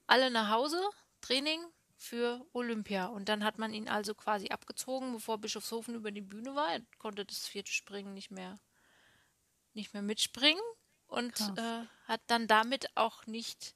[0.08, 0.82] alle nach Hause,
[1.22, 1.62] Training,
[2.04, 3.08] für Olympia.
[3.08, 6.74] Und dann hat man ihn also quasi abgezogen, bevor Bischofshofen über die Bühne war.
[6.74, 8.60] Er konnte das vierte Springen nicht mehr,
[9.74, 10.62] nicht mehr mitspringen
[11.08, 13.76] und äh, hat dann damit auch nicht,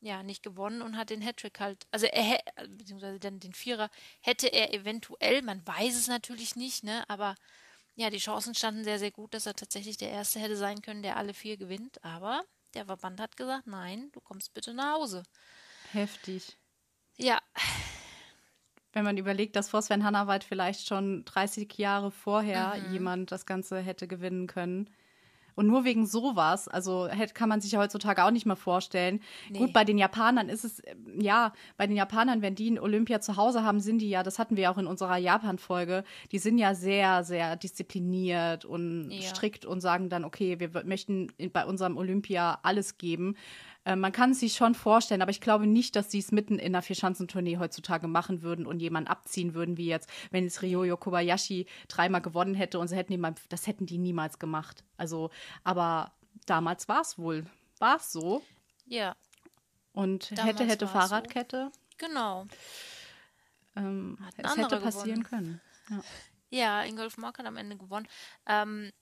[0.00, 3.90] ja, nicht gewonnen und hat den Hattrick halt, also er, beziehungsweise dann den Vierer,
[4.22, 7.36] hätte er eventuell, man weiß es natürlich nicht, ne, aber
[7.96, 11.02] ja, die Chancen standen sehr, sehr gut, dass er tatsächlich der Erste hätte sein können,
[11.02, 12.02] der alle vier gewinnt.
[12.04, 12.44] Aber
[12.74, 15.24] der Verband hat gesagt, nein, du kommst bitte nach Hause.
[15.92, 16.58] Heftig.
[17.16, 17.38] Ja.
[18.92, 22.92] Wenn man überlegt, dass vor Sven Hannawald vielleicht schon 30 Jahre vorher mhm.
[22.92, 24.88] jemand das Ganze hätte gewinnen können.
[25.56, 29.20] Und nur wegen sowas, also hätte, kann man sich ja heutzutage auch nicht mehr vorstellen.
[29.50, 29.58] Nee.
[29.58, 30.82] Gut, bei den Japanern ist es,
[31.18, 34.38] ja, bei den Japanern, wenn die ein Olympia zu Hause haben, sind die ja, das
[34.38, 39.22] hatten wir auch in unserer Japan-Folge, die sind ja sehr, sehr diszipliniert und ja.
[39.22, 43.34] strikt und sagen dann, okay, wir möchten bei unserem Olympia alles geben.
[43.86, 46.58] Äh, man kann es sich schon vorstellen, aber ich glaube nicht, dass sie es mitten
[46.58, 50.96] in einer Vierschanzentournee heutzutage machen würden und jemanden abziehen würden, wie jetzt, wenn jetzt Ryoyo
[50.96, 54.84] Kobayashi dreimal gewonnen hätte und sie hätten jemand, das hätten die niemals gemacht.
[54.98, 55.30] Also,
[55.64, 56.12] aber
[56.46, 57.46] damals war es wohl,
[57.78, 58.42] war es so.
[58.86, 59.16] Ja.
[59.92, 61.70] Und damals hätte, hätte Fahrradkette.
[61.72, 61.80] So.
[61.98, 62.46] Genau.
[63.74, 65.24] Ähm, es hätte passieren gewonnen.
[65.24, 65.60] können.
[65.90, 66.02] Ja.
[66.48, 68.06] Ja, Ingolf Mark hat am Ende gewonnen.
[68.46, 68.92] Ähm,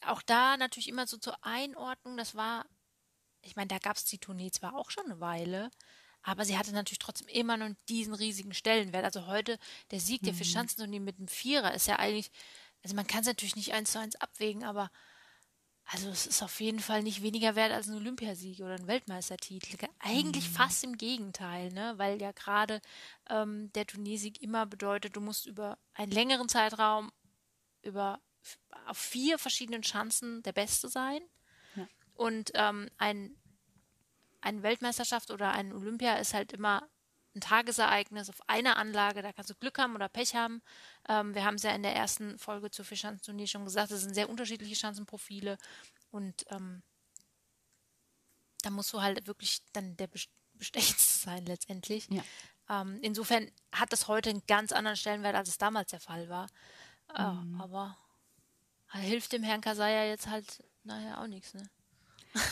[0.00, 2.64] auch da natürlich immer so zur Einordnung, das war
[3.44, 5.70] ich meine, da gab es die Tournee zwar auch schon eine Weile,
[6.22, 9.04] aber sie hatte natürlich trotzdem immer noch diesen riesigen Stellenwert.
[9.04, 9.58] Also heute
[9.90, 10.38] der Sieg der mhm.
[10.38, 12.30] Fischanzentournee mit dem Vierer ist ja eigentlich,
[12.84, 14.90] also man kann es natürlich nicht eins zu eins abwägen, aber
[15.86, 19.76] also es ist auf jeden Fall nicht weniger wert als ein Olympiasieg oder ein Weltmeistertitel.
[19.98, 20.54] Eigentlich mhm.
[20.54, 21.94] fast im Gegenteil, ne?
[21.96, 22.80] Weil ja gerade
[23.28, 27.10] ähm, der Turniersieg immer bedeutet, du musst über einen längeren Zeitraum
[27.82, 28.20] über
[28.86, 31.22] auf vier verschiedenen Chancen der Beste sein.
[32.14, 33.36] Und ähm, ein,
[34.40, 36.88] eine Weltmeisterschaft oder ein Olympia ist halt immer
[37.34, 40.62] ein Tagesereignis auf einer Anlage, da kannst du Glück haben oder Pech haben.
[41.08, 44.14] Ähm, wir haben es ja in der ersten Folge zur Vierschanzentournee schon gesagt, es sind
[44.14, 45.58] sehr unterschiedliche Schanzenprofile
[46.10, 46.82] und ähm,
[48.62, 50.08] da musst du halt wirklich dann der
[50.54, 52.08] bestechendste sein letztendlich.
[52.10, 52.22] Ja.
[52.68, 56.46] Ähm, insofern hat das heute einen ganz anderen Stellenwert, als es damals der Fall war.
[57.14, 57.60] Äh, mhm.
[57.60, 57.98] Aber
[58.92, 61.68] hilft dem Herrn Kasaya jetzt halt nachher auch nichts, ne?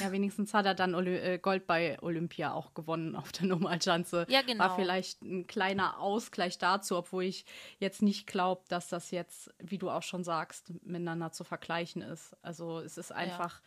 [0.00, 4.26] Ja, wenigstens hat er dann Oli äh, Gold bei Olympia auch gewonnen auf der Normalschanze.
[4.28, 4.64] Ja, genau.
[4.64, 7.44] War vielleicht ein kleiner Ausgleich dazu, obwohl ich
[7.78, 12.36] jetzt nicht glaube, dass das jetzt, wie du auch schon sagst, miteinander zu vergleichen ist.
[12.42, 13.60] Also es ist einfach,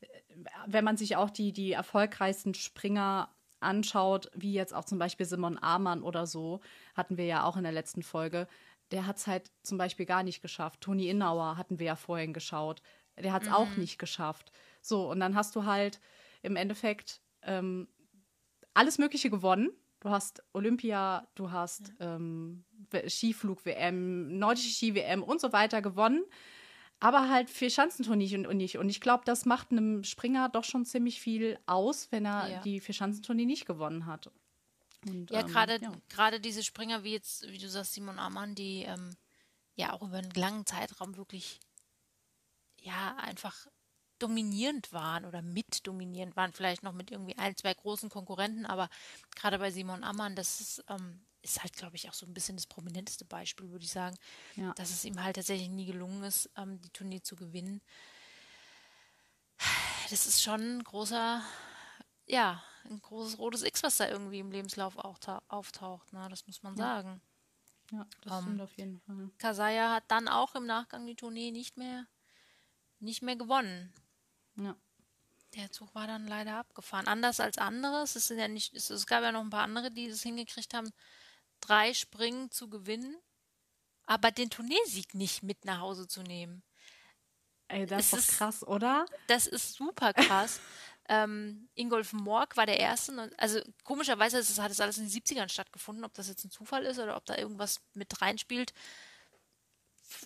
[0.00, 0.08] ja.
[0.08, 5.26] Äh, wenn man sich auch die, die erfolgreichsten Springer anschaut, wie jetzt auch zum Beispiel
[5.26, 6.60] Simon Amann oder so,
[6.94, 8.46] hatten wir ja auch in der letzten Folge,
[8.90, 10.80] der hat es halt zum Beispiel gar nicht geschafft.
[10.80, 12.82] Toni Innauer hatten wir ja vorhin geschaut.
[13.18, 13.54] Der hat es mhm.
[13.54, 14.52] auch nicht geschafft.
[14.88, 16.00] So, und dann hast du halt
[16.42, 17.88] im Endeffekt ähm,
[18.74, 19.70] alles Mögliche gewonnen.
[20.00, 22.16] Du hast Olympia, du hast ja.
[22.16, 22.64] ähm,
[23.06, 26.24] Skiflug-WM, nordische Ski-WM und so weiter gewonnen.
[27.00, 28.78] Aber halt für Schanzentournee und, und nicht.
[28.78, 32.60] Und ich glaube, das macht einem Springer doch schon ziemlich viel aus, wenn er ja.
[32.62, 34.30] die Schanzentournee nicht gewonnen hat.
[35.06, 36.38] Und, ja, ähm, gerade ja.
[36.38, 39.16] diese Springer, wie jetzt, wie du sagst, Simon Amann, die ähm,
[39.76, 41.60] ja auch über einen langen Zeitraum wirklich
[42.80, 43.66] ja einfach
[44.18, 48.88] dominierend waren oder mit dominierend waren, vielleicht noch mit irgendwie ein, zwei großen Konkurrenten, aber
[49.34, 52.56] gerade bei Simon Ammann, das ist, ähm, ist halt, glaube ich, auch so ein bisschen
[52.56, 54.16] das prominenteste Beispiel, würde ich sagen,
[54.56, 54.72] ja.
[54.74, 57.80] dass es ihm halt tatsächlich nie gelungen ist, ähm, die Tournee zu gewinnen.
[60.10, 61.42] Das ist schon ein großer,
[62.26, 66.26] ja, ein großes rotes X, was da irgendwie im Lebenslauf auch auftaucht, ne?
[66.30, 66.84] das muss man ja.
[66.84, 67.20] sagen.
[67.90, 69.30] Ja, das um, stimmt auf jeden Fall.
[69.38, 72.06] Kasaya hat dann auch im Nachgang die Tournee nicht mehr
[73.00, 73.92] nicht mehr gewonnen.
[74.58, 74.76] Ja.
[75.54, 77.06] Der Zug war dann leider abgefahren.
[77.06, 78.02] Anders als andere.
[78.02, 80.74] Es, ist ja nicht, es, es gab ja noch ein paar andere, die es hingekriegt
[80.74, 80.90] haben,
[81.60, 83.16] drei Springen zu gewinnen,
[84.04, 86.62] aber den Turniersieg nicht mit nach Hause zu nehmen.
[87.68, 89.06] Ey, das ist, ist krass, oder?
[89.26, 90.60] Das ist super krass.
[91.08, 93.30] ähm, Ingolf Morg war der Erste.
[93.36, 96.04] Also komischerweise ist es, hat es alles in den 70ern stattgefunden.
[96.04, 98.72] Ob das jetzt ein Zufall ist oder ob da irgendwas mit reinspielt,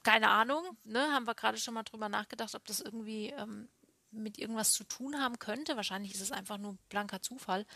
[0.02, 0.76] keine Ahnung.
[0.84, 1.12] Ne?
[1.12, 3.68] Haben wir gerade schon mal drüber nachgedacht, ob das irgendwie ähm,
[4.12, 5.76] mit irgendwas zu tun haben könnte.
[5.76, 7.66] Wahrscheinlich ist es einfach nur blanker Zufall.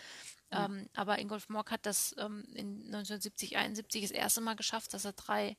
[0.53, 0.67] Ja.
[0.67, 5.05] Ähm, aber Ingolf Mock hat das ähm, in 1970, 71 das erste Mal geschafft, dass
[5.05, 5.57] er drei,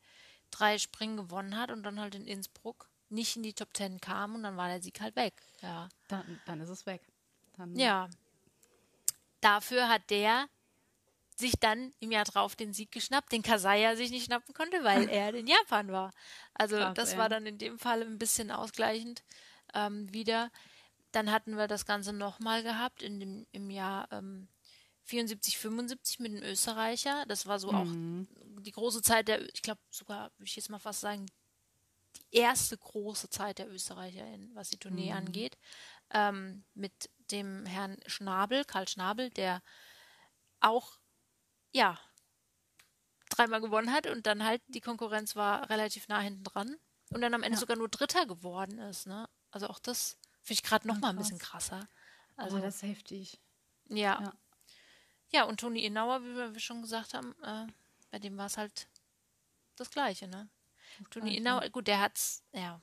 [0.52, 4.36] drei Springen gewonnen hat und dann halt in Innsbruck nicht in die Top Ten kam
[4.36, 5.34] und dann war der Sieg halt weg.
[5.62, 5.90] Ja.
[6.08, 7.02] Dann, dann ist es weg.
[7.58, 8.10] Dann ja.
[9.42, 10.48] Dafür hat der
[11.36, 15.08] sich dann im Jahr drauf den Sieg geschnappt, den Kasaya sich nicht schnappen konnte, weil
[15.10, 16.12] er in Japan war.
[16.54, 17.18] Also Krass, das ja.
[17.20, 19.24] war dann in dem Fall ein bisschen ausgleichend
[19.78, 20.52] ähm, wieder.
[21.12, 24.50] Dann hatten wir das Ganze nochmal gehabt in dem, im Jahr ähm,
[25.04, 27.26] 74, 75 mit dem Österreicher.
[27.28, 28.28] Das war so mhm.
[28.58, 31.26] auch die große Zeit der, ich glaube sogar, würde ich jetzt mal fast sagen,
[32.18, 35.18] die erste große Zeit der Österreicher, in, was die Tournee mhm.
[35.18, 35.58] angeht.
[36.10, 39.62] Ähm, mit dem Herrn Schnabel, Karl Schnabel, der
[40.60, 40.98] auch,
[41.72, 42.00] ja,
[43.30, 46.78] dreimal gewonnen hat und dann halt die Konkurrenz war relativ nah hinten dran
[47.10, 47.60] und dann am Ende ja.
[47.60, 49.06] sogar nur Dritter geworden ist.
[49.06, 49.28] Ne?
[49.58, 51.88] Also auch das finde ich gerade noch mal ein bisschen krasser.
[52.36, 53.40] Also oh, das ist heftig.
[53.90, 54.22] Ja.
[54.22, 54.34] ja.
[55.32, 57.66] Ja, und Toni Innauer, wie wir schon gesagt haben, äh,
[58.12, 58.88] bei dem war es halt
[59.76, 60.48] das Gleiche, ne?
[61.00, 62.80] Das Toni Innauer, gut, der hat's, ja.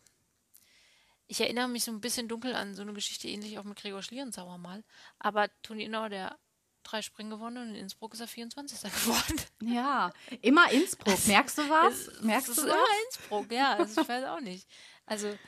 [1.29, 4.03] Ich erinnere mich so ein bisschen dunkel an so eine Geschichte ähnlich auch mit Gregor
[4.03, 4.83] Schlierenzauer mal.
[5.21, 6.37] Aber Toni Inauer, der
[6.83, 8.81] drei Springen gewonnen und in Innsbruck ist er 24.
[9.05, 9.41] geworden.
[9.63, 11.25] Ja, immer Innsbruck.
[11.29, 12.09] Merkst du was?
[12.09, 12.75] Es, Merkst es du ist was?
[12.75, 13.75] immer Innsbruck, ja.
[13.77, 14.69] Also ich weiß auch nicht.
[15.07, 15.39] Also,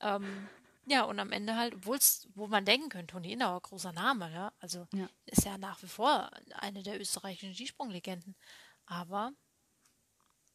[0.00, 0.48] ähm,
[0.90, 4.52] ja, und am Ende halt, obwohl's, wo man denken könnte, Toni Inauer, großer Name, ja.
[4.58, 5.08] Also Ja.
[5.26, 8.34] ist ja nach wie vor eine der österreichischen Skisprunglegenden.
[8.86, 9.32] Aber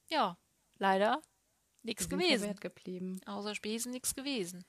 [0.10, 0.38] ja,
[0.78, 1.22] leider
[1.84, 2.40] nichts gewesen.
[2.40, 3.22] verwehrt geblieben.
[3.26, 4.66] Außer Spesen nichts gewesen.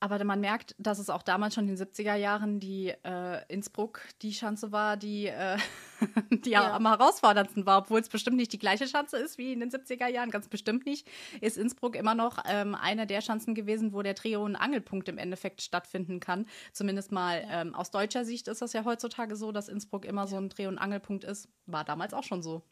[0.00, 4.00] Aber man merkt, dass es auch damals schon in den 70er Jahren die äh, Innsbruck
[4.22, 5.58] die Schanze war, die, äh,
[6.30, 6.74] die Ja.
[6.74, 10.06] am herausforderndsten war, obwohl es bestimmt nicht die gleiche Schanze ist wie in den 70er
[10.06, 11.08] Jahren, ganz bestimmt nicht,
[11.40, 15.18] ist Innsbruck immer noch ähm, eine der Schanzen gewesen, wo der Dreh- und Angelpunkt im
[15.18, 16.46] Endeffekt stattfinden kann.
[16.72, 20.36] Zumindest mal ähm, aus deutscher Sicht ist das ja heutzutage so, dass Innsbruck immer so
[20.36, 21.48] ein Dreh- und Angelpunkt ist.
[21.66, 22.62] War damals auch schon so.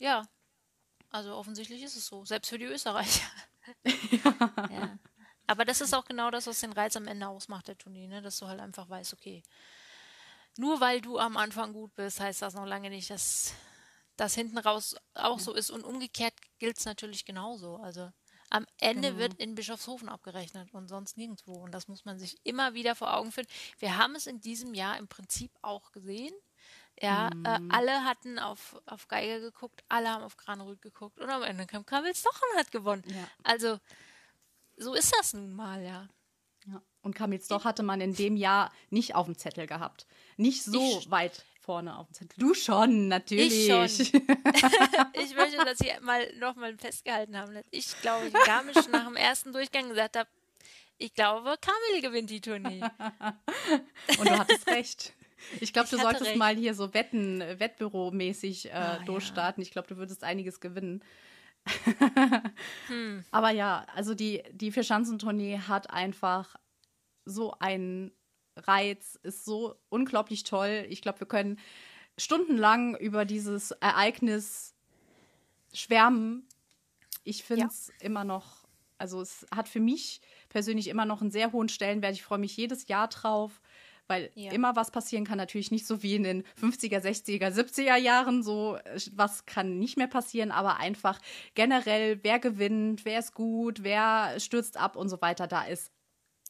[0.00, 0.22] Ja,
[1.10, 3.26] also offensichtlich ist es so, selbst für die Österreicher.
[3.84, 4.98] ja.
[5.52, 8.22] Aber das ist auch genau das, was den Reiz am Ende ausmacht, der Turnier, ne?
[8.22, 9.42] dass du halt einfach weißt, okay,
[10.56, 13.52] nur weil du am Anfang gut bist, heißt das noch lange nicht, dass
[14.16, 15.70] das hinten raus auch so ist.
[15.70, 17.76] Und umgekehrt gilt es natürlich genauso.
[17.76, 18.10] Also
[18.48, 19.18] am Ende Genau.
[19.20, 21.54] wird in Bischofshofen abgerechnet und sonst nirgendwo.
[21.54, 23.46] Und das muss man sich immer wieder vor Augen führen.
[23.78, 26.34] Wir haben es in diesem Jahr im Prinzip auch gesehen.
[27.00, 31.42] Ja, äh, alle hatten auf, auf Geiger geguckt, alle haben auf Granerüth geguckt und am
[31.42, 33.02] Ende kam Kamils doch und hat gewonnen.
[33.06, 33.26] Ja.
[33.42, 33.78] Also,
[34.82, 36.08] so ist das nun mal, ja.
[36.66, 36.82] Ja.
[37.02, 40.06] Und Kamils doch hatte man in dem Jahr nicht auf dem Zettel gehabt.
[40.36, 42.34] Nicht so Ich- weit vorne auf dem Zettel.
[42.38, 43.68] Du schon, natürlich.
[43.68, 49.04] Ich Ich möchte, dass Sie mal nochmal festgehalten haben, dass ich, glaube ich, Garmisch nach
[49.06, 50.28] dem ersten Durchgang gesagt habe,
[50.98, 52.80] ich glaube, Kamil gewinnt die Tournee.
[54.18, 55.12] Und du hattest recht.
[55.60, 56.36] Ich glaube, du solltest recht.
[56.36, 59.04] mal hier so Wetten, Wettbüro-mäßig äh, Ah, ja.
[59.04, 59.60] durchstarten.
[59.62, 61.02] Ich glaube, du würdest einiges gewinnen.
[62.88, 63.24] Hm.
[63.30, 66.56] Aber ja, also die, die Vierschanzentournee hat einfach
[67.24, 68.12] so einen
[68.56, 70.86] Reiz, ist so unglaublich toll.
[70.88, 71.58] Ich glaube, wir können
[72.18, 74.74] stundenlang über dieses Ereignis
[75.72, 76.46] schwärmen.
[77.24, 78.64] Ich finde es immer noch,
[78.98, 82.14] also es hat für mich persönlich immer noch einen sehr hohen Stellenwert.
[82.14, 83.60] Ich freue mich jedes Jahr drauf,
[84.08, 84.52] weil Ja.
[84.52, 85.38] immer was passieren kann.
[85.38, 88.42] Natürlich nicht so wie in den 50er, 60er, 70er Jahren.
[88.42, 91.20] So äh, was kann nicht mehr passieren, aber einfach
[91.54, 95.46] generell, wer gewinnt, wer ist gut, wer stürzt ab und so weiter.
[95.46, 95.90] Da ist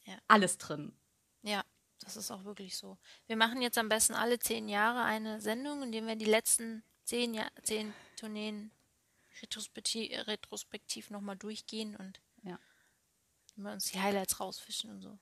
[0.05, 0.17] Ja.
[0.27, 0.93] alles drin.
[1.43, 1.63] Ja,
[1.99, 2.97] das ist auch wirklich so.
[3.27, 6.83] Wir machen jetzt am besten alle zehn Jahre eine Sendung, in der wir die letzten
[7.05, 8.71] zehn, Jahr, zehn Tourneen
[9.41, 12.59] retrospektiv, retrospektiv nochmal durchgehen und Ja.
[13.57, 15.17] uns die Highlights rausfischen und so.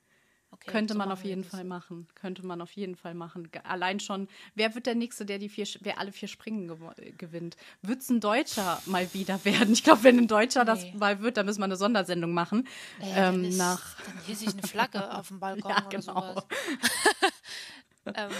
[0.53, 1.51] Okay, Könnte so man auf jeden das.
[1.51, 2.07] Fall machen.
[2.13, 3.49] Könnte man auf jeden Fall machen.
[3.51, 6.95] Ge- Allein schon, wer wird der Nächste, der die vier, wer alle vier Springen gewo-
[6.99, 7.55] äh, gewinnt?
[7.81, 9.71] Wird es ein Deutscher mal wieder werden?
[9.73, 10.93] Ich glaube, wenn ein Deutscher das Nee.
[10.97, 12.67] mal wird, dann müssen wir eine Sondersendung machen.
[12.99, 15.89] Äh, dann ähm, ist- nach, Dann hieß ich eine Flagge auf dem Balkon ja, oder
[15.89, 16.01] genau.
[16.33, 16.45] sowas.
[18.15, 18.31] Ähm,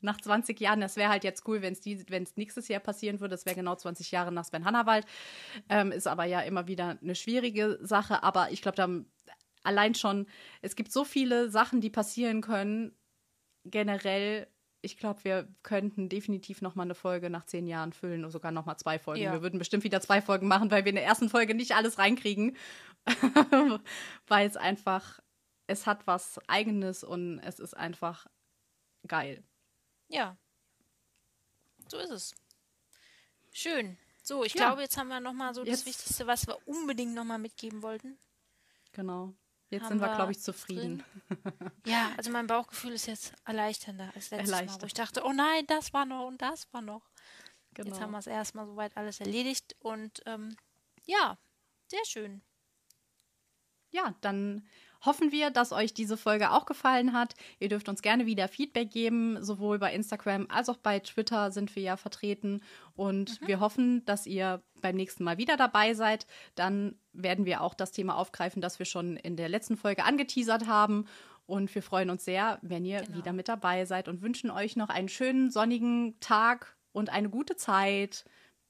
[0.00, 3.30] Nach 20 Jahren, das wäre halt jetzt cool, wenn es nächstes Jahr passieren würde.
[3.30, 5.06] Das wäre genau 20 Jahre nach Sven Hannawald.
[5.68, 8.24] Ähm, ist aber ja immer wieder eine schwierige Sache.
[8.24, 8.88] Aber ich glaube, da
[9.62, 10.26] allein schon,
[10.60, 12.96] es gibt so viele Sachen, die passieren können.
[13.64, 14.48] Generell,
[14.80, 18.50] ich glaube, wir könnten definitiv noch mal eine Folge nach zehn Jahren füllen oder sogar
[18.52, 19.22] noch mal zwei Folgen.
[19.22, 19.32] Ja.
[19.32, 21.98] Wir würden bestimmt wieder zwei Folgen machen, weil wir in der ersten Folge nicht alles
[21.98, 22.56] reinkriegen.
[24.26, 25.20] weil es einfach,
[25.66, 28.26] es hat was Eigenes und es ist einfach
[29.06, 29.42] geil.
[30.08, 30.36] ja.
[31.88, 32.34] So ist es.
[33.50, 33.98] Schön.
[34.22, 34.66] So, ich Ja.
[34.68, 38.16] glaube, jetzt haben wir nochmal so das Jetzt- Wichtigste, was wir unbedingt nochmal mitgeben wollten.
[38.92, 39.34] Genau.
[39.72, 41.02] Jetzt sind wir, wir glaube ich, zufrieden.
[41.86, 45.66] Ja, also mein Bauchgefühl ist jetzt erleichternder als letztes Mal, wo ich dachte, oh nein,
[45.66, 47.10] das war noch und das war noch.
[47.74, 47.88] Genau.
[47.88, 50.56] Jetzt haben wir es erstmal soweit alles erledigt und ähm,
[51.06, 51.38] ja,
[51.88, 52.42] sehr schön.
[53.90, 54.66] ja, dann
[55.04, 57.34] hoffen wir, dass euch diese Folge auch gefallen hat.
[57.58, 61.74] Ihr dürft uns gerne wieder Feedback geben, sowohl bei Instagram als auch bei Twitter sind
[61.74, 62.62] wir ja vertreten.
[62.94, 66.26] Und wir hoffen, dass ihr beim nächsten Mal wieder dabei seid.
[66.54, 70.66] Dann werden wir auch das Thema aufgreifen, das wir schon in der letzten Folge angeteasert
[70.66, 71.06] haben.
[71.46, 73.18] Und wir freuen uns sehr, wenn ihr Genau.
[73.18, 77.56] wieder mit dabei seid und wünschen euch noch einen schönen sonnigen Tag und eine gute
[77.56, 78.24] Zeit.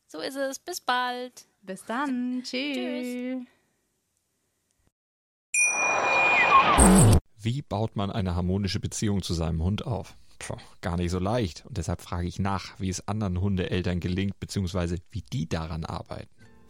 [0.07, 0.59] So ist es.
[0.59, 1.47] Bis bald.
[1.63, 2.43] Bis dann.
[2.43, 2.77] Tschüss.
[2.77, 3.47] Tschüss.
[7.39, 10.17] Wie baut man eine harmonische Beziehung zu seinem Hund auf?
[10.39, 11.65] Puh, gar nicht so leicht.
[11.67, 16.31] Und deshalb frage ich nach, wie es anderen Hundeeltern gelingt, beziehungsweise wie die daran arbeiten.